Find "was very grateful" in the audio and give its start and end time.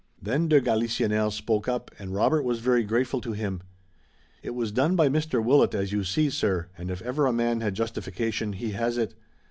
2.41-3.21